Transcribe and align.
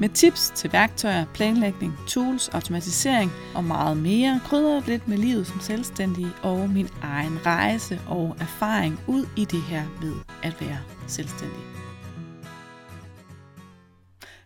med 0.00 0.08
tips 0.08 0.50
til 0.50 0.72
værktøjer, 0.72 1.26
planlægning, 1.34 1.92
tools, 2.08 2.48
automatisering 2.48 3.30
og 3.54 3.64
meget 3.64 3.96
mere. 3.96 4.40
krydrer 4.44 4.82
lidt 4.86 5.08
med 5.08 5.18
livet 5.18 5.46
som 5.46 5.60
selvstændig 5.60 6.26
og 6.42 6.70
min 6.70 6.88
egen 7.02 7.46
rejse 7.46 8.00
og 8.08 8.36
erfaring 8.40 9.00
ud 9.08 9.26
i 9.36 9.44
det 9.44 9.62
her 9.62 9.84
med 10.02 10.14
at 10.42 10.60
være 10.60 10.78
selvstændig. 11.08 11.60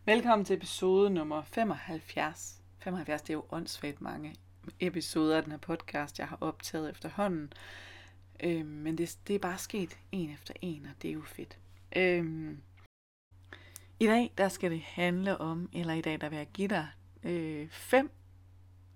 Velkommen 0.05 0.45
til 0.45 0.57
episode 0.57 1.11
nummer 1.11 1.43
75. 1.43 2.63
75, 2.79 3.23
det 3.23 3.31
er 3.31 3.35
jo 3.35 3.45
åndssvagt 3.51 4.01
mange 4.01 4.35
episoder 4.81 5.37
af 5.37 5.43
den 5.43 5.53
her 5.53 5.59
podcast, 5.59 6.19
jeg 6.19 6.29
har 6.29 6.39
optaget 6.41 6.91
efterhånden. 6.91 7.53
Øh, 8.43 8.67
men 8.67 8.99
det, 8.99 9.19
det 9.29 9.35
er 9.35 9.39
bare 9.39 9.59
sket 9.59 9.99
en 10.13 10.31
efter 10.31 10.55
en, 10.63 10.87
og 10.87 11.03
det 11.03 11.09
er 11.09 11.15
jo 11.15 11.23
fedt. 11.23 11.59
Øhm, 11.97 12.59
i 14.01 14.07
dag, 14.07 14.33
der 14.39 14.49
skal 14.49 14.71
det 14.71 14.81
handle 14.81 15.41
om, 15.41 15.69
eller 15.73 15.95
i 15.95 16.01
dag, 16.01 16.21
der 16.21 16.29
vil 16.29 16.37
jeg 16.37 16.49
give 16.53 16.69
dig 16.69 16.89
øh, 17.23 17.69
fem 17.71 18.11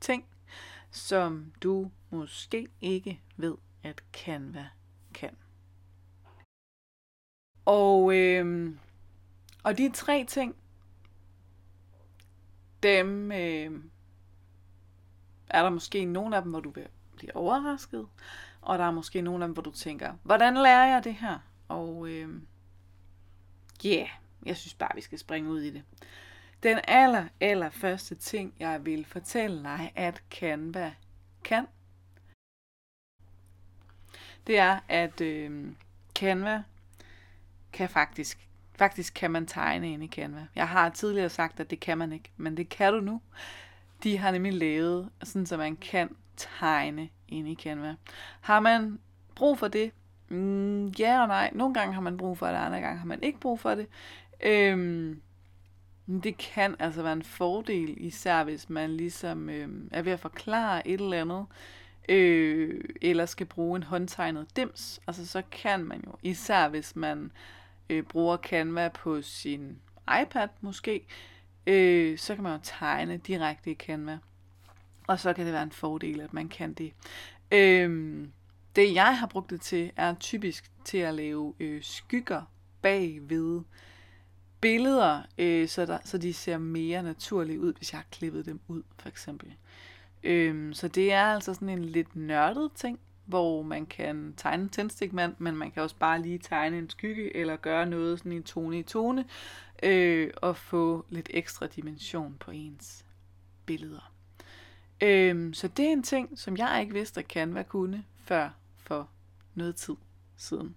ting, 0.01 0.25
som 0.91 1.53
du 1.63 1.91
måske 2.11 2.69
ikke 2.81 3.21
ved, 3.37 3.55
at 3.83 4.03
Canva 4.13 4.69
kan. 5.15 5.37
Og, 7.65 8.17
øh, 8.17 8.75
og 9.63 9.79
de 9.79 9.93
tre 9.93 10.25
ting, 10.29 10.57
dem 12.83 13.33
øh, 13.33 13.85
er 15.49 15.63
der 15.63 15.71
måske 15.71 16.05
nogle 16.05 16.37
af 16.37 16.43
dem, 16.43 16.51
hvor 16.51 16.61
du 16.61 16.71
vil 16.71 16.89
blive 17.17 17.37
overrasket, 17.37 18.09
og 18.61 18.79
der 18.79 18.85
er 18.85 18.91
måske 18.91 19.23
nogle 19.23 19.45
af 19.45 19.49
dem, 19.49 19.53
hvor 19.53 19.63
du 19.63 19.71
tænker, 19.71 20.15
hvordan 20.23 20.55
lærer 20.55 20.87
jeg 20.87 21.05
det 21.05 21.15
her? 21.15 21.39
Og 21.69 22.09
øh, 22.09 22.29
yeah, 23.87 24.09
jeg 24.47 24.57
synes 24.57 24.75
bare, 24.75 24.91
vi 24.95 25.01
skal 25.01 25.19
springe 25.19 25.51
ud 25.51 25.61
i 25.61 25.71
det. 25.71 25.83
Den 26.63 26.81
aller, 26.89 27.25
aller 27.41 27.71
første 27.71 28.15
ting, 28.15 28.55
jeg 28.59 28.87
vil 28.87 29.05
fortælle 29.05 29.63
dig, 29.63 29.93
at 29.95 30.23
Canva 30.31 30.93
kan, 31.45 31.67
det 34.47 34.59
er, 34.59 34.81
at 34.89 35.21
øh, 35.21 35.73
Canva 36.15 36.63
kan 37.73 37.89
faktisk, 37.89 38.49
faktisk 38.79 39.15
kan 39.15 39.31
man 39.31 39.47
tegne 39.47 39.93
ind 39.93 40.05
i 40.05 40.09
Canva. 40.09 40.47
Jeg 40.55 40.69
har 40.69 40.89
tidligere 40.89 41.29
sagt, 41.29 41.61
at 41.61 41.71
det 41.71 41.81
kan 41.81 41.99
man 41.99 42.13
ikke, 42.13 42.31
men 42.37 42.57
det 42.57 42.69
kan 42.69 42.93
du 42.93 43.01
nu. 43.01 43.21
De 44.03 44.19
har 44.19 44.31
nemlig 44.31 44.53
lavet, 44.53 45.11
sådan 45.23 45.47
så 45.47 45.57
man 45.57 45.77
kan 45.77 46.17
tegne 46.37 47.09
ind 47.29 47.49
i 47.49 47.55
Canva. 47.55 47.95
Har 48.41 48.61
man 48.61 48.99
brug 49.35 49.59
for 49.59 49.69
det? 49.69 49.93
Mm, 50.29 50.87
ja 50.87 51.23
og 51.23 51.29
nej. 51.29 51.51
Nogle 51.53 51.75
gange 51.75 51.95
har 51.95 52.01
man 52.01 52.17
brug 52.17 52.39
for 52.39 52.47
det, 52.47 52.55
andre 52.55 52.81
gange 52.81 52.99
har 52.99 53.07
man 53.07 53.23
ikke 53.23 53.41
brug 53.41 53.61
for 53.61 53.75
det. 53.75 53.87
Øhm, 54.41 55.21
det 56.07 56.37
kan 56.37 56.77
altså 56.79 57.03
være 57.03 57.13
en 57.13 57.23
fordel, 57.23 57.95
især 57.97 58.45
hvis 58.45 58.71
man 58.71 58.97
ligesom 58.97 59.49
øhm, 59.49 59.89
er 59.93 60.03
ved 60.03 60.13
at 60.13 60.21
forklare 60.21 60.89
et 60.89 61.01
eller 61.01 61.21
andet, 61.21 61.47
øh, 62.09 62.85
eller 63.03 63.27
skal 63.27 63.47
bruge 63.47 63.77
en 63.77 63.83
håndtegnet 63.83 64.57
dims. 64.57 65.01
Altså 65.07 65.27
så 65.27 65.43
kan 65.51 65.85
man 65.85 66.03
jo, 66.07 66.13
især 66.23 66.69
hvis 66.69 66.97
man 66.97 67.33
øh, 67.91 68.03
bruger 68.03 68.37
Canva 68.37 68.89
på 68.89 69.23
sin 69.23 69.79
iPad 70.23 70.49
måske, 70.61 71.07
øh, 71.67 72.19
så 72.19 72.35
kan 72.35 72.43
man 72.43 72.53
jo 72.53 72.61
tegne 72.63 73.17
direkte 73.17 73.71
i 73.71 73.75
Canva. 73.75 74.19
Og 75.07 75.21
så 75.21 75.33
kan 75.33 75.45
det 75.45 75.53
være 75.53 75.63
en 75.63 75.73
fordel, 75.73 76.21
at 76.21 76.35
man 76.35 76.49
kan 76.49 76.73
det. 76.73 76.93
Øh, 77.53 78.29
det 78.77 78.95
jeg 78.95 79.19
har 79.19 79.27
brugt 79.27 79.51
det 79.51 79.61
til, 79.61 79.93
er 79.97 80.15
typisk 80.15 80.71
til 80.85 80.99
at 80.99 81.15
lave 81.15 81.55
øh, 81.61 81.83
skygger 81.83 82.43
bagved 82.83 83.63
billeder, 84.61 85.23
øh, 85.39 85.69
så, 85.69 85.87
der, 85.87 85.99
så 86.05 86.19
de 86.19 86.33
ser 86.33 86.59
mere 86.59 87.03
naturlige 87.03 87.61
ud, 87.61 87.75
hvis 87.75 87.93
jeg 87.93 87.99
har 87.99 88.07
klippet 88.11 88.47
dem 88.47 88.61
ud, 88.69 88.83
for 88.99 89.09
eksempel. 89.09 89.55
Øhm, 90.23 90.73
så 90.73 90.89
det 90.89 91.13
er 91.13 91.25
altså 91.25 91.55
sådan 91.55 91.69
en 91.69 91.85
lidt 91.85 92.17
nørdet 92.17 92.71
ting, 92.75 93.01
hvor 93.25 93.63
man 93.63 93.87
kan 93.87 94.35
tegne 94.37 94.63
en 94.63 94.69
tændstikmand, 94.69 95.35
men 95.39 95.57
man 95.57 95.71
kan 95.71 95.83
også 95.83 95.97
bare 95.97 96.23
lige 96.23 96.39
tegne 96.39 96.79
en 96.79 96.91
skygge, 96.91 97.37
eller 97.37 97.57
gøre 97.57 97.87
noget 97.87 98.19
sådan 98.19 98.33
en 98.33 98.43
tone 98.43 98.79
i 98.79 98.83
tone, 98.83 99.25
øh, 99.83 100.31
og 100.37 100.57
få 100.57 101.07
lidt 101.09 101.31
ekstra 101.35 101.67
dimension 101.67 102.37
på 102.41 102.51
ens 102.51 103.05
billeder. 103.67 104.13
Øhm, 105.03 105.55
så 105.55 105.69
det 105.69 105.85
er 105.85 105.93
en 105.93 106.03
ting, 106.03 106.39
som 106.39 106.57
jeg 106.57 106.79
ikke 106.81 106.95
vidste, 106.95 107.21
at 107.21 107.27
Canva 107.27 107.63
kunne, 107.63 108.05
før 108.25 108.51
for 108.87 109.09
noget 109.55 109.77
tid 109.77 109.95
siden. 110.37 110.77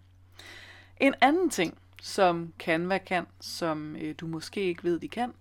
En 1.00 1.14
anden 1.22 1.50
ting, 1.50 1.78
som 2.02 2.54
Canva 2.60 2.98
kan, 2.98 3.26
som 3.40 3.96
øh, 3.96 4.16
du 4.18 4.28
måske 4.28 4.62
ikke 4.62 4.84
ved, 4.84 5.00
de 5.00 5.08
kan, 5.08 5.34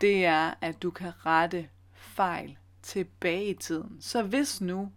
det 0.00 0.24
er, 0.24 0.54
at 0.60 0.82
du 0.82 0.90
kan 0.90 1.26
rette 1.26 1.68
fejl 1.94 2.58
tilbage 2.82 3.46
i 3.46 3.54
tiden. 3.54 3.96
Så 4.00 4.22
hvis 4.22 4.60
nu, 4.60 4.92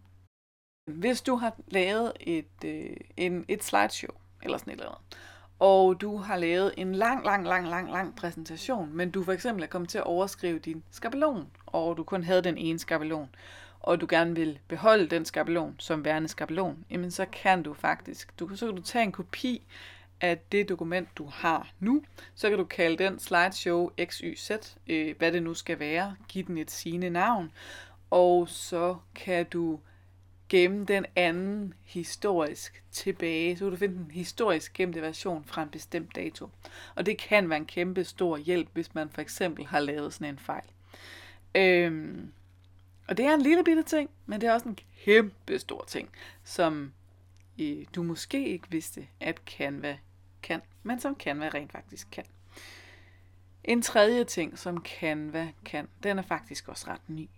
hvis 0.91 1.21
du 1.21 1.35
har 1.35 1.55
lavet 1.67 2.11
et, 2.19 2.63
øh, 2.65 2.97
en, 3.17 3.45
et 3.47 3.63
slideshow, 3.63 4.15
eller 4.41 4.57
sådan 4.57 4.73
et 4.73 4.79
eller 4.79 4.91
andet, 4.91 5.17
og 5.59 6.01
du 6.01 6.17
har 6.17 6.37
lavet 6.37 6.73
en 6.77 6.95
lang, 6.95 7.25
lang, 7.25 7.47
lang, 7.47 7.67
lang, 7.67 7.91
lang 7.91 8.15
præsentation, 8.15 8.93
men 8.93 9.11
du 9.11 9.23
for 9.23 9.31
eksempel 9.31 9.63
er 9.63 9.67
kommet 9.67 9.89
til 9.89 9.97
at 9.97 10.03
overskrive 10.03 10.59
din 10.59 10.83
skabelon, 10.91 11.47
og 11.65 11.97
du 11.97 12.03
kun 12.03 12.23
havde 12.23 12.41
den 12.41 12.57
ene 12.57 12.79
skabelon, 12.79 13.29
og 13.85 14.01
du 14.01 14.07
gerne 14.09 14.35
vil 14.35 14.59
beholde 14.67 15.07
den 15.07 15.25
skabelon 15.25 15.75
som 15.79 16.05
værende 16.05 16.27
skabelon, 16.27 16.85
jamen 16.89 17.11
så 17.11 17.25
kan 17.25 17.63
du 17.63 17.73
faktisk, 17.73 18.39
du, 18.39 18.55
så 18.55 18.65
kan 18.65 18.75
du 18.75 18.81
tage 18.81 19.03
en 19.03 19.11
kopi 19.11 19.67
af 20.21 20.37
det 20.51 20.69
dokument, 20.69 21.09
du 21.17 21.25
har 21.25 21.71
nu. 21.79 22.03
Så 22.35 22.49
kan 22.49 22.57
du 22.57 22.63
kalde 22.63 23.03
den 23.03 23.19
slideshow 23.19 23.89
XYZ, 24.05 24.51
øh, 24.87 25.15
hvad 25.17 25.31
det 25.31 25.43
nu 25.43 25.53
skal 25.53 25.79
være. 25.79 26.15
Giv 26.27 26.45
den 26.47 26.57
et 26.57 26.71
sigende 26.71 27.09
navn. 27.09 27.51
Og 28.09 28.49
så 28.49 28.95
kan 29.15 29.45
du 29.45 29.79
gemme 30.49 30.85
den 30.85 31.05
anden 31.15 31.73
historisk 31.83 32.83
tilbage. 32.91 33.57
Så 33.57 33.65
kan 33.65 33.71
du 33.71 33.77
finde 33.77 33.95
den 33.95 34.11
historisk 34.11 34.73
gemte 34.73 35.01
version 35.01 35.43
fra 35.45 35.63
en 35.63 35.69
bestemt 35.69 36.15
dato. 36.15 36.49
Og 36.95 37.05
det 37.05 37.17
kan 37.17 37.49
være 37.49 37.57
en 37.57 37.65
kæmpe 37.65 38.03
stor 38.03 38.37
hjælp, 38.37 38.69
hvis 38.73 38.95
man 38.95 39.09
for 39.09 39.21
eksempel 39.21 39.65
har 39.65 39.79
lavet 39.79 40.13
sådan 40.13 40.27
en 40.27 40.39
fejl. 40.39 40.69
Øhm, 41.55 42.31
og 43.07 43.17
det 43.17 43.25
er 43.25 43.33
en 43.33 43.41
lille 43.41 43.63
bitte 43.63 43.83
ting, 43.83 44.09
men 44.25 44.41
det 44.41 44.49
er 44.49 44.53
også 44.53 44.69
en 44.69 44.77
kæmpe 45.05 45.59
stor 45.59 45.85
ting, 45.87 46.09
som 46.43 46.93
øh, 47.61 47.85
du 47.95 48.03
måske 48.03 48.49
ikke 48.49 48.71
vidste, 48.71 49.07
at 49.19 49.41
Canva 49.45 49.97
kan, 50.43 50.61
men 50.83 50.99
som 50.99 51.15
Canva 51.19 51.49
rent 51.49 51.71
faktisk 51.71 52.07
kan. 52.11 52.25
En 53.63 53.81
tredje 53.81 54.23
ting, 54.23 54.59
som 54.59 54.85
Canva 54.85 55.51
kan, 55.65 55.87
den 56.03 56.17
er 56.19 56.23
faktisk 56.23 56.67
også 56.67 56.87
ret 56.87 57.09
ny. 57.09 57.29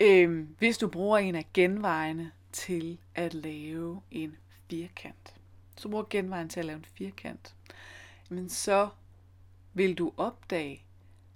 Øh, 0.00 0.48
hvis 0.58 0.78
du 0.78 0.88
bruger 0.88 1.18
en 1.18 1.34
af 1.34 1.46
genvejene 1.54 2.32
til 2.52 2.98
at 3.14 3.34
lave 3.34 4.02
en 4.10 4.36
firkant, 4.70 5.34
så 5.76 5.88
bruger 5.88 6.04
genvejen 6.10 6.48
til 6.48 6.60
at 6.60 6.66
lave 6.66 6.76
en 6.76 6.84
firkant, 6.84 7.54
men 8.28 8.48
så 8.48 8.88
vil 9.74 9.94
du 9.94 10.12
opdage, 10.16 10.82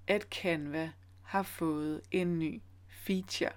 at 0.06 0.22
Canva 0.22 0.90
har 1.22 1.42
fået 1.42 2.00
en 2.10 2.38
ny 2.38 2.60
feature. 3.00 3.52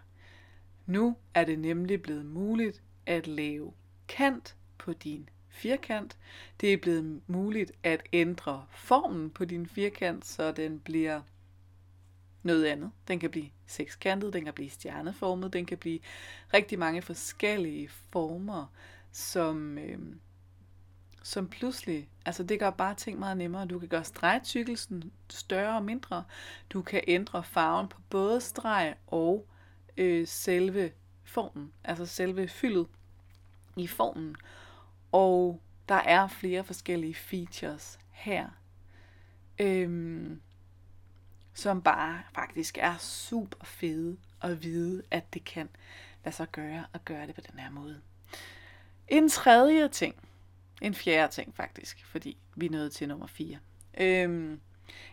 Nu 0.85 1.17
er 1.33 1.45
det 1.45 1.59
nemlig 1.59 2.01
blevet 2.01 2.25
muligt 2.25 2.83
at 3.05 3.27
lave 3.27 3.73
kant 4.07 4.55
på 4.77 4.93
din 4.93 5.29
firkant. 5.49 6.17
Det 6.61 6.73
er 6.73 6.77
blevet 6.77 7.21
muligt 7.27 7.71
at 7.83 8.03
ændre 8.13 8.65
formen 8.69 9.29
på 9.29 9.45
din 9.45 9.67
firkant, 9.67 10.25
så 10.25 10.51
den 10.51 10.79
bliver 10.79 11.21
noget 12.43 12.65
andet. 12.65 12.91
Den 13.07 13.19
kan 13.19 13.29
blive 13.29 13.49
sekskantet, 13.67 14.33
den 14.33 14.45
kan 14.45 14.53
blive 14.53 14.69
stjerneformet, 14.69 15.53
den 15.53 15.65
kan 15.65 15.77
blive 15.77 15.99
rigtig 16.53 16.79
mange 16.79 17.01
forskellige 17.01 17.89
former, 17.89 18.65
som, 19.11 19.77
øh, 19.77 19.99
som 21.23 21.49
pludselig, 21.49 22.09
altså 22.25 22.43
det 22.43 22.59
gør 22.59 22.69
bare 22.69 22.95
ting 22.95 23.19
meget 23.19 23.37
nemmere. 23.37 23.65
Du 23.65 23.79
kan 23.79 23.87
gøre 23.87 24.03
stregtykkelsen 24.03 25.11
større 25.29 25.75
og 25.75 25.83
mindre. 25.83 26.23
Du 26.69 26.81
kan 26.81 27.01
ændre 27.07 27.43
farven 27.43 27.87
på 27.87 28.01
både 28.09 28.41
streg 28.41 28.95
og 29.07 29.47
øh, 29.97 30.27
selve 30.27 30.91
formen, 31.23 31.73
altså 31.83 32.05
selve 32.05 32.47
fyldet 32.47 32.87
i 33.77 33.87
formen. 33.87 34.35
Og 35.11 35.61
der 35.89 35.95
er 35.95 36.27
flere 36.27 36.63
forskellige 36.63 37.15
features 37.15 37.99
her, 38.11 38.49
øhm, 39.59 40.41
som 41.53 41.81
bare 41.81 42.21
faktisk 42.33 42.77
er 42.81 42.97
super 42.97 43.65
fede 43.65 44.17
at 44.41 44.63
vide, 44.63 45.03
at 45.11 45.33
det 45.33 45.43
kan. 45.43 45.69
lade 46.25 46.35
så 46.35 46.45
gøre 46.45 46.85
at 46.93 47.05
gøre 47.05 47.27
det 47.27 47.35
på 47.35 47.41
den 47.51 47.59
her 47.59 47.69
måde. 47.69 48.01
En 49.07 49.29
tredje 49.29 49.87
ting, 49.87 50.15
en 50.83 50.93
fjerde 50.93 51.33
ting 51.33 51.55
faktisk, 51.55 52.05
fordi 52.05 52.37
vi 52.55 52.65
er 52.65 52.69
nået 52.69 52.91
til 52.91 53.07
nummer 53.07 53.27
4. 53.27 53.57
Øhm, 53.97 54.59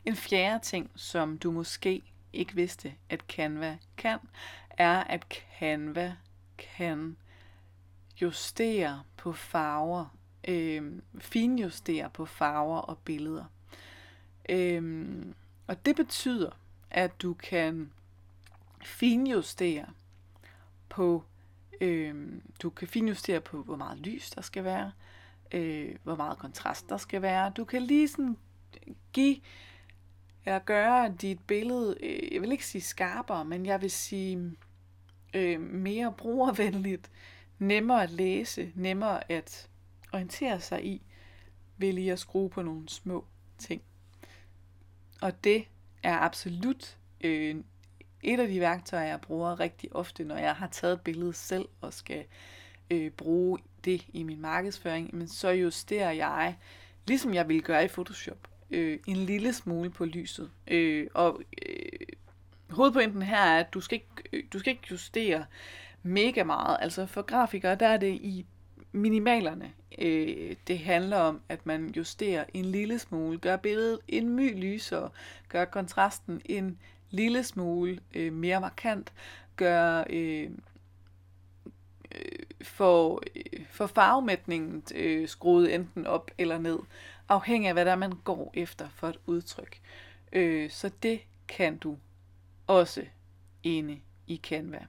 en 0.05 0.17
fjerde 0.17 0.64
ting, 0.64 0.90
som 0.96 1.38
du 1.38 1.50
måske 1.50 2.02
ikke 2.32 2.55
vidste, 2.55 2.94
at 3.08 3.20
Canva 3.20 3.78
kan, 3.96 4.19
er, 4.70 5.05
at 5.05 5.26
Canva 5.58 6.17
kan 6.58 7.17
justere 8.22 9.02
på 9.17 9.32
farver, 9.32 10.17
øhm, 10.49 11.02
finjustere 11.19 12.11
på 12.11 12.26
farver 12.26 12.78
og 12.78 12.99
billeder. 12.99 13.44
Øhm, 14.49 15.34
og 15.66 15.87
det 15.87 15.96
betyder, 15.96 16.50
at 16.90 17.23
du 17.23 17.34
kan 17.34 17.93
finjustere 18.84 19.87
på, 20.88 21.25
øhm, 21.81 22.43
du 22.62 22.70
kan 22.70 22.88
finjustere 22.88 23.40
på, 23.40 23.62
hvor 23.62 23.76
meget 23.76 23.99
lys 23.99 24.31
der 24.31 24.40
skal 24.40 24.64
være, 24.64 24.93
øh, 25.52 25.97
hvor 26.02 26.17
meget 26.17 26.38
kontrast 26.38 26.88
der 26.88 26.97
skal 26.97 27.23
være. 27.23 27.52
Du 27.56 27.64
kan 27.64 27.82
lige 27.82 28.08
sådan 28.08 28.37
give 29.12 29.37
eller 30.47 30.58
gøre 30.58 31.14
dit 31.20 31.41
billede, 31.47 31.97
øh, 32.02 32.35
jeg 32.35 32.43
vil 32.43 32.52
ikke 32.52 32.67
sige 32.67 32.82
skarpere, 32.82 33.44
men 33.44 33.67
jeg 33.67 33.81
vil 33.81 33.91
sige 33.91 34.56
øh, 35.35 35.61
mere 35.61 36.14
brugervenligt, 36.19 37.11
nemmere 37.58 38.02
at 38.02 38.11
læse, 38.11 38.73
nemmere 38.75 39.32
at 39.32 39.69
orientere 40.12 40.61
sig 40.61 40.87
i, 40.87 41.02
ved 41.76 41.93
lige 41.93 42.12
at 42.12 42.19
skrue 42.19 42.50
på 42.50 42.62
nogle 42.62 42.88
små 42.88 43.25
ting. 43.58 43.82
Og 45.23 45.44
det 45.44 45.69
er 46.02 46.19
absolut 46.19 46.99
øh, 47.20 47.56
et 48.23 48.41
af 48.41 48.49
de 48.49 48.61
værktøjer, 48.61 49.06
jeg 49.06 49.20
bruger 49.20 49.61
rigtig 49.61 49.97
ofte, 49.97 50.25
når 50.25 50.37
jeg 50.37 50.56
har 50.56 50.67
taget 50.67 51.00
billedet 51.00 51.37
selv 51.37 51.69
og 51.81 51.94
skal 51.94 52.19
øh, 52.19 52.25
Øh, 52.90 53.10
bruge 53.10 53.58
det 53.84 54.06
i 54.12 54.22
min 54.22 54.40
markedsføring, 54.40 55.14
men 55.16 55.28
så 55.28 55.50
justerer 55.50 56.10
jeg, 56.10 56.56
ligesom 57.06 57.34
jeg 57.34 57.48
ville 57.48 57.62
gøre 57.62 57.84
i 57.84 57.88
Photoshop, 57.88 58.48
øh, 58.70 58.98
en 59.06 59.16
lille 59.16 59.52
smule 59.52 59.90
på 59.90 60.04
lyset. 60.04 60.50
Øh, 60.66 61.06
og 61.14 61.42
øh, 61.69 62.06
hovedpointen 62.70 63.22
her 63.22 63.42
er, 63.42 63.60
at 63.60 63.75
du 63.75 63.81
skal, 63.81 63.96
ikke, 63.96 64.28
øh, 64.32 64.44
du 64.52 64.58
skal 64.58 64.70
ikke 64.70 64.88
justere 64.90 65.44
mega 66.02 66.44
meget. 66.44 66.76
Altså 66.81 67.06
for 67.06 67.22
grafikere, 67.22 67.75
der 67.75 67.88
er 67.88 67.96
det 67.96 68.14
i 68.14 68.46
minimalerne. 68.92 69.72
Øh, 69.98 70.56
det 70.66 70.78
handler 70.78 71.16
om, 71.16 71.40
at 71.48 71.66
man 71.66 71.92
justerer 71.96 72.44
en 72.54 72.64
lille 72.64 72.98
smule, 72.98 73.38
gør 73.38 73.56
billedet 73.56 73.98
en 74.08 74.28
my 74.28 74.60
lysere, 74.60 75.10
gør 75.48 75.64
kontrasten 75.64 76.40
en 76.44 76.78
lille 77.10 77.44
smule 77.44 78.00
øh, 78.14 78.32
mere 78.32 78.60
markant, 78.60 79.12
gør 79.56 80.04
øh, 80.10 80.50
øh, 82.14 82.46
for, 82.62 82.65
får 82.65 83.23
øh, 83.37 83.67
for 83.71 83.87
farvemætningen 83.87 84.83
øh, 84.95 85.29
skruet 85.29 85.75
enten 85.75 86.07
op 86.07 86.31
eller 86.39 86.59
ned, 86.59 86.79
afhængig 87.29 87.69
af 87.69 87.75
hvad 87.75 87.85
der 87.85 87.97
man 87.97 88.12
går 88.12 88.51
efter 88.55 88.89
for 88.89 89.09
et 89.09 89.19
udtryk. 89.27 89.81
Øh, 90.33 90.71
så 90.71 90.91
det 91.03 91.21
kan 91.49 91.77
du 91.77 91.97
også 92.67 93.05
inde 93.62 94.01
i 94.27 94.41
Canva. 94.43 94.87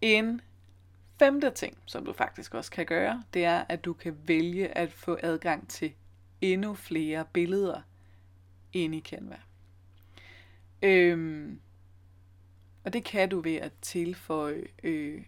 En 0.00 0.40
femte 1.18 1.50
ting, 1.50 1.78
som 1.86 2.04
du 2.04 2.12
faktisk 2.12 2.54
også 2.54 2.70
kan 2.70 2.86
gøre, 2.86 3.22
det 3.34 3.44
er, 3.44 3.64
at 3.68 3.84
du 3.84 3.92
kan 3.92 4.16
vælge 4.24 4.78
at 4.78 4.92
få 4.92 5.18
adgang 5.22 5.68
til 5.68 5.92
endnu 6.40 6.74
flere 6.74 7.24
billeder 7.32 7.80
inde 8.72 8.98
i 8.98 9.00
Canva. 9.00 9.36
Øhm, 10.82 11.60
og 12.84 12.92
det 12.92 13.04
kan 13.04 13.28
du 13.28 13.40
ved 13.40 13.56
at 13.56 13.72
tilføje, 13.82 14.64
øh, 14.82 15.22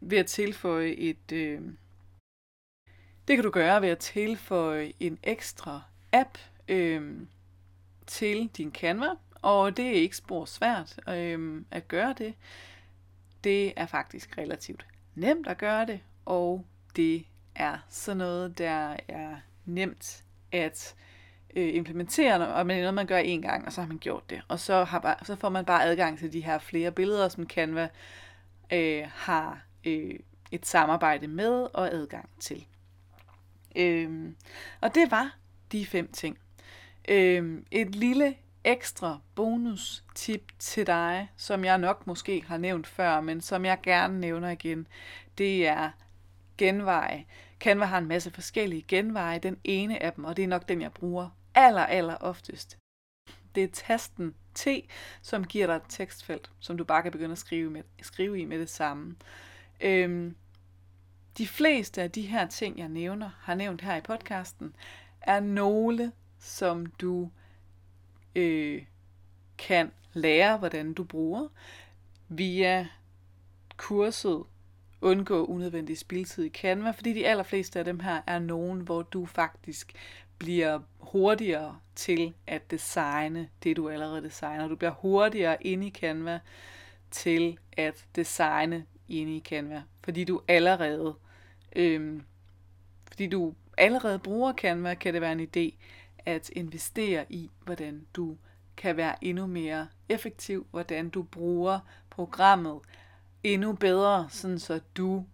ved 0.00 0.18
at 0.18 0.26
tilføje 0.26 0.90
et, 0.90 1.32
øh, 1.32 1.60
det 3.28 3.36
kan 3.36 3.44
du 3.44 3.50
gøre 3.50 3.82
ved 3.82 3.88
at 3.88 3.98
tilføje 3.98 4.92
en 5.00 5.18
ekstra 5.22 5.82
app 6.12 6.38
øh, 6.68 7.20
til 8.06 8.50
din 8.56 8.72
Canva, 8.72 9.08
og 9.42 9.76
det 9.76 9.86
er 9.86 9.92
ikke 9.92 10.16
spor 10.16 10.44
svært 10.44 11.00
øh, 11.08 11.62
at 11.70 11.88
gøre 11.88 12.14
det. 12.18 12.34
Det 13.44 13.72
er 13.76 13.86
faktisk 13.86 14.38
relativt 14.38 14.86
nemt 15.14 15.46
at 15.46 15.58
gøre 15.58 15.86
det, 15.86 16.00
og 16.24 16.66
det 16.96 17.26
er 17.54 17.78
sådan 17.88 18.16
noget, 18.16 18.58
der 18.58 18.96
er 19.08 19.36
nemt 19.64 20.24
at 20.52 20.94
øh, 21.56 21.74
implementere, 21.74 22.54
og 22.54 22.64
det 22.64 22.76
er 22.76 22.80
noget, 22.80 22.94
man 22.94 23.06
gør 23.06 23.18
en 23.18 23.42
gang, 23.42 23.66
og 23.66 23.72
så 23.72 23.80
har 23.80 23.88
man 23.88 23.98
gjort 23.98 24.30
det. 24.30 24.42
Og 24.48 24.60
så, 24.60 24.84
har 24.84 24.98
bare, 24.98 25.16
så 25.22 25.36
får 25.36 25.48
man 25.48 25.64
bare 25.64 25.84
adgang 25.84 26.18
til 26.18 26.32
de 26.32 26.40
her 26.40 26.58
flere 26.58 26.92
billeder, 26.92 27.28
som 27.28 27.46
Canva 27.46 27.88
øh, 28.72 29.04
har 29.14 29.62
øh, 29.84 30.18
et 30.50 30.66
samarbejde 30.66 31.26
med 31.26 31.68
og 31.74 31.94
adgang 31.94 32.28
til. 32.40 32.66
Øh, 33.76 34.32
og 34.80 34.94
det 34.94 35.10
var 35.10 35.36
de 35.72 35.86
fem 35.86 36.12
ting. 36.12 36.38
Øh, 37.08 37.62
et 37.70 37.94
lille 37.94 38.34
ekstra 38.64 39.18
bonus 39.34 40.04
tip 40.14 40.52
til 40.58 40.86
dig, 40.86 41.28
som 41.36 41.64
jeg 41.64 41.78
nok 41.78 42.06
måske 42.06 42.44
har 42.46 42.56
nævnt 42.56 42.86
før, 42.86 43.20
men 43.20 43.40
som 43.40 43.64
jeg 43.64 43.78
gerne 43.82 44.20
nævner 44.20 44.50
igen, 44.50 44.86
det 45.38 45.66
er 45.66 45.90
genveje. 46.58 47.24
Canva 47.60 47.84
har 47.84 47.98
en 47.98 48.08
masse 48.08 48.30
forskellige 48.30 48.84
genveje. 48.88 49.38
Den 49.38 49.56
ene 49.64 50.02
af 50.02 50.12
dem, 50.12 50.24
og 50.24 50.36
det 50.36 50.44
er 50.44 50.48
nok 50.48 50.68
den, 50.68 50.82
jeg 50.82 50.92
bruger 50.92 51.28
aller, 51.54 51.86
aller 51.86 52.16
oftest, 52.16 52.78
det 53.54 53.64
er 53.64 53.68
tasten 53.72 54.34
T, 54.54 54.66
som 55.22 55.44
giver 55.44 55.66
dig 55.66 55.76
et 55.76 55.82
tekstfelt, 55.88 56.50
som 56.60 56.78
du 56.78 56.84
bare 56.84 57.02
kan 57.02 57.12
begynde 57.12 57.32
at 57.32 57.38
skrive, 57.38 57.70
med, 57.70 57.82
skrive 58.02 58.40
i 58.40 58.44
med 58.44 58.58
det 58.58 58.70
samme. 58.70 59.16
Øhm, 59.80 60.36
de 61.38 61.46
fleste 61.46 62.02
af 62.02 62.10
de 62.10 62.22
her 62.22 62.46
ting, 62.46 62.78
jeg 62.78 62.88
nævner, 62.88 63.30
har 63.40 63.54
nævnt 63.54 63.80
her 63.80 63.96
i 63.96 64.00
podcasten, 64.00 64.74
er 65.20 65.40
nogle, 65.40 66.12
som 66.38 66.86
du 66.86 67.30
øh, 68.34 68.84
kan 69.58 69.92
lære, 70.12 70.56
hvordan 70.56 70.94
du 70.94 71.04
bruger 71.04 71.48
via 72.28 72.88
kurset 73.76 74.44
Undgå 75.02 75.44
unødvendig 75.44 75.98
spildtid 75.98 76.44
i 76.44 76.48
Canva, 76.48 76.90
fordi 76.90 77.12
de 77.12 77.26
allerfleste 77.26 77.78
af 77.78 77.84
dem 77.84 78.00
her 78.00 78.22
er 78.26 78.38
nogen, 78.38 78.80
hvor 78.80 79.02
du 79.02 79.26
faktisk 79.26 79.92
bliver 80.38 80.80
hurtigere 80.98 81.78
til 81.94 82.34
at 82.46 82.70
designe 82.70 83.48
det, 83.62 83.76
du 83.76 83.88
allerede 83.88 84.22
designer. 84.22 84.68
Du 84.68 84.76
bliver 84.76 84.92
hurtigere 84.92 85.66
inde 85.66 85.86
i 85.86 85.90
Canva 85.90 86.40
til 87.10 87.58
at 87.72 88.06
designe 88.16 88.86
inde 89.10 89.36
i 89.36 89.40
Canva, 89.40 89.82
fordi 90.04 90.24
du 90.24 90.40
allerede 90.48 91.14
øhm, 91.76 92.22
fordi 93.06 93.26
du 93.26 93.54
allerede 93.78 94.18
bruger 94.18 94.52
Canva, 94.52 94.94
kan 94.94 95.14
det 95.14 95.20
være 95.20 95.32
en 95.32 95.40
idé 95.40 95.74
at 96.26 96.50
investere 96.50 97.26
i, 97.32 97.50
hvordan 97.64 98.06
du 98.14 98.36
kan 98.76 98.96
være 98.96 99.24
endnu 99.24 99.46
mere 99.46 99.88
effektiv, 100.08 100.66
hvordan 100.70 101.08
du 101.08 101.22
bruger 101.22 101.80
programmet 102.10 102.80
endnu 103.44 103.72
bedre, 103.72 104.26
sådan 104.30 104.58
så 104.58 104.80
du 104.96 105.24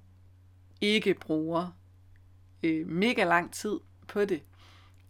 ikke 0.80 1.14
bruger 1.14 1.76
øh, 2.62 2.86
mega 2.86 3.24
lang 3.24 3.52
tid 3.52 3.80
på 4.08 4.24
det. 4.24 4.42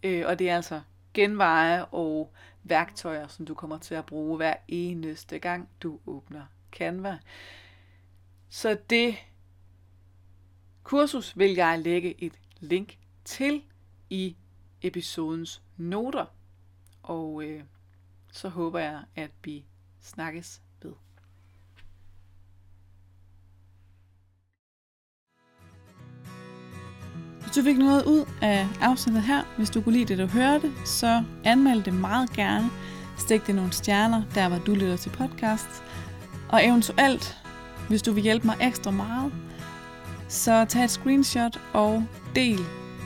Øh, 0.03 0.23
og 0.27 0.39
det 0.39 0.49
er 0.49 0.55
altså 0.55 0.81
genveje 1.13 1.85
og 1.85 2.33
værktøjer, 2.63 3.27
som 3.27 3.45
du 3.45 3.53
kommer 3.53 3.77
til 3.77 3.95
at 3.95 4.05
bruge 4.05 4.37
hver 4.37 4.53
eneste 4.67 5.39
gang, 5.39 5.69
du 5.83 5.99
åbner 6.05 6.43
Canva. 6.71 7.17
Så 8.49 8.77
det 8.89 9.15
kursus 10.83 11.37
vil 11.37 11.51
jeg 11.51 11.79
lægge 11.79 12.23
et 12.23 12.39
link 12.59 12.97
til 13.25 13.63
i 14.09 14.35
episodens 14.81 15.61
noter. 15.77 16.25
Og 17.03 17.43
øh, 17.43 17.63
så 18.31 18.49
håber 18.49 18.79
jeg, 18.79 19.03
at 19.15 19.31
vi 19.43 19.65
snakkes 20.01 20.61
ved. 20.83 20.93
Hvis 27.41 27.55
du 27.55 27.63
fik 27.63 27.77
noget 27.77 28.05
ud 28.05 28.25
af 28.41 28.67
afsnittet 28.81 29.23
her, 29.23 29.43
hvis 29.57 29.69
du 29.69 29.81
kunne 29.81 29.93
lide 29.93 30.05
det, 30.05 30.17
du 30.17 30.25
hørte, 30.25 30.71
så 30.85 31.23
anmeld 31.43 31.83
det 31.83 31.93
meget 31.93 32.29
gerne. 32.29 32.69
Stik 33.17 33.47
det 33.47 33.55
nogle 33.55 33.73
stjerner, 33.73 34.23
der 34.35 34.49
hvor 34.49 34.57
du 34.57 34.73
lytter 34.73 34.97
til 34.97 35.09
podcast. 35.09 35.83
Og 36.49 36.65
eventuelt, 36.65 37.37
hvis 37.87 38.01
du 38.01 38.11
vil 38.11 38.23
hjælpe 38.23 38.47
mig 38.47 38.55
ekstra 38.61 38.91
meget, 38.91 39.31
så 40.27 40.65
tag 40.65 40.83
et 40.83 40.91
screenshot 40.91 41.59
og 41.73 42.03
del, 42.35 42.59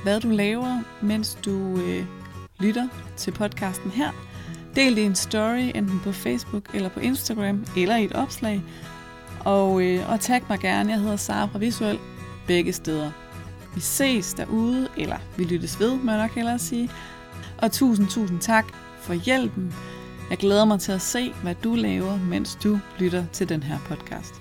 hvad 0.04 0.20
du 0.20 0.30
laver, 0.30 0.82
mens 1.02 1.38
du 1.46 1.78
øh, 1.78 2.06
lytter 2.60 2.88
til 3.18 3.32
podcasten 3.32 3.92
her. 3.92 4.12
Del 4.76 4.96
det 4.96 5.02
i 5.02 5.06
en 5.06 5.16
story 5.16 5.72
enten 5.76 6.00
på 6.04 6.12
Facebook 6.12 6.64
eller 6.74 6.90
på 6.90 7.00
Instagram 7.00 7.66
eller 7.78 7.96
i 7.96 8.06
et 8.06 8.14
opslag. 8.14 8.62
Og, 9.40 9.84
øh, 9.84 10.12
og 10.12 10.20
tag 10.20 10.42
mig 10.50 10.60
gerne, 10.60 10.92
jeg 10.92 11.00
hedder 11.00 11.16
Sara 11.16 11.46
fra 11.46 11.60
Visuel, 11.60 12.00
begge 12.48 12.74
steder. 12.74 13.12
Vi 13.76 13.82
ses 13.82 14.34
derude, 14.34 14.88
eller 14.98 15.18
vi 15.38 15.44
lyttes 15.44 15.80
ved, 15.80 15.96
må 15.96 16.12
jeg 16.12 16.22
nok 16.22 16.36
hellere 16.36 16.60
sige. 16.60 16.90
Og 17.58 17.72
tusind, 17.72 18.08
tusind 18.08 18.40
tak 18.40 18.66
for 19.02 19.14
hjælpen. 19.14 19.74
Jeg 20.30 20.38
glæder 20.38 20.66
mig 20.66 20.80
til 20.80 20.92
at 20.92 21.02
se, 21.02 21.34
hvad 21.44 21.56
du 21.64 21.76
laver, 21.76 22.18
mens 22.18 22.58
du 22.64 22.80
lytter 23.00 23.26
til 23.34 23.50
den 23.50 23.64
her 23.64 23.78
podcast. 23.80 24.41